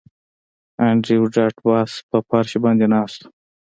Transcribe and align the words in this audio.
انډریو 0.87 1.31
ډاټ 1.35 1.55
باس 1.65 1.91
په 2.09 2.17
فرش 2.27 2.51
باندې 2.63 2.85
ناست 2.93 3.19
و 3.23 3.27